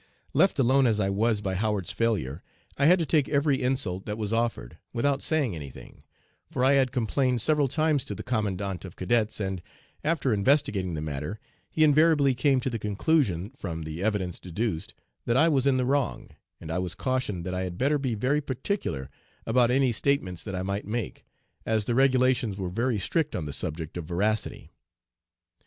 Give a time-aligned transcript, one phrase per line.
[0.33, 2.41] Left alone as I was, by Howard's failure,
[2.75, 6.01] I had to take every insult that was offered, without saying any thing,
[6.49, 9.61] for I had complained several times to the Commandant of Cadets, and,
[10.03, 14.95] after 'investigating the matter,' he invariably came to the conclusion, 'from the evidence deduced,'
[15.27, 18.15] that I was in the wrong, and I was cautioned that I had better be
[18.15, 19.07] very particular
[19.45, 21.25] about any statements that I might make,
[21.63, 24.71] as the regulations were very strict on the subject of veracity.